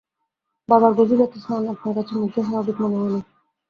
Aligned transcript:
বাবার 0.69 0.91
গভীর 0.93 1.19
রাতে 1.19 1.37
স্নান 1.39 1.63
আপনার 1.73 1.93
কাছে 1.97 2.13
মুগ্ধ 2.15 2.35
স্বাভাবিক 2.39 2.75
মনে 2.81 2.97
হয় 2.99 3.11
নি। 3.13 3.21